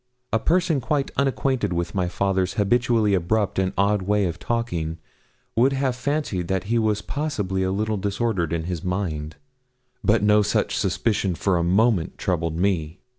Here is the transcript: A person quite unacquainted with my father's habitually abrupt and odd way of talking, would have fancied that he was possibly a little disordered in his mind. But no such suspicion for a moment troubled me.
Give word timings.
A 0.33 0.39
person 0.39 0.81
quite 0.81 1.11
unacquainted 1.15 1.73
with 1.73 1.93
my 1.93 2.07
father's 2.07 2.55
habitually 2.55 3.13
abrupt 3.13 3.59
and 3.59 3.71
odd 3.77 4.01
way 4.01 4.25
of 4.25 4.39
talking, 4.39 4.97
would 5.55 5.73
have 5.73 5.95
fancied 5.95 6.47
that 6.47 6.63
he 6.63 6.79
was 6.79 7.03
possibly 7.03 7.61
a 7.61 7.71
little 7.71 7.97
disordered 7.97 8.51
in 8.51 8.63
his 8.63 8.83
mind. 8.83 9.35
But 10.03 10.23
no 10.23 10.41
such 10.41 10.75
suspicion 10.75 11.35
for 11.35 11.55
a 11.55 11.63
moment 11.63 12.17
troubled 12.17 12.57
me. 12.57 13.01